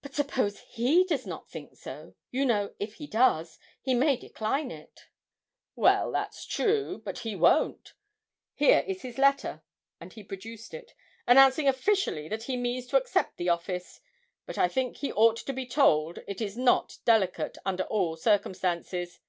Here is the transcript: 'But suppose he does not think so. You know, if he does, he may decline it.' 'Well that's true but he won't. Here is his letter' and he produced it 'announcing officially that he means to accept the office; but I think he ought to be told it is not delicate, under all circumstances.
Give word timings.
'But 0.00 0.14
suppose 0.14 0.60
he 0.60 1.04
does 1.04 1.26
not 1.26 1.50
think 1.50 1.76
so. 1.76 2.14
You 2.30 2.46
know, 2.46 2.74
if 2.80 2.94
he 2.94 3.06
does, 3.06 3.58
he 3.82 3.92
may 3.94 4.16
decline 4.16 4.70
it.' 4.70 5.08
'Well 5.76 6.10
that's 6.10 6.46
true 6.46 7.02
but 7.04 7.18
he 7.18 7.36
won't. 7.36 7.92
Here 8.54 8.82
is 8.86 9.02
his 9.02 9.18
letter' 9.18 9.62
and 10.00 10.10
he 10.14 10.24
produced 10.24 10.72
it 10.72 10.94
'announcing 11.26 11.68
officially 11.68 12.28
that 12.30 12.44
he 12.44 12.56
means 12.56 12.86
to 12.86 12.96
accept 12.96 13.36
the 13.36 13.50
office; 13.50 14.00
but 14.46 14.56
I 14.56 14.68
think 14.68 14.96
he 14.96 15.12
ought 15.12 15.36
to 15.36 15.52
be 15.52 15.66
told 15.66 16.20
it 16.26 16.40
is 16.40 16.56
not 16.56 16.96
delicate, 17.04 17.58
under 17.66 17.82
all 17.82 18.16
circumstances. 18.16 19.20